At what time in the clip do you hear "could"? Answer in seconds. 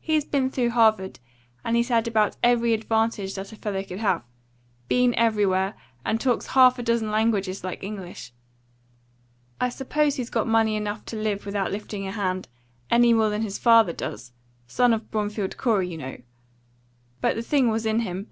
3.84-3.98